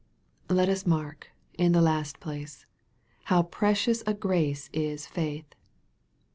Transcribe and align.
Let 0.49 0.67
us 0.67 0.87
mark, 0.87 1.29
in 1.59 1.73
the 1.73 1.79
last 1.83 2.19
place, 2.19 2.65
how 3.25 3.43
precious 3.43 4.01
a 4.07 4.15
grace 4.15 4.67
is 4.73 5.05
faith. 5.05 5.53